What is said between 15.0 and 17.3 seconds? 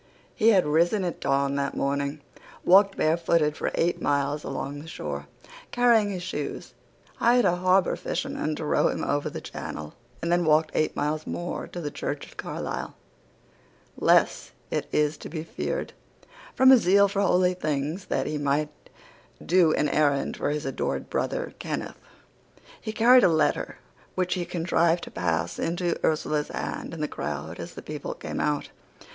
to be feared, from a zeal for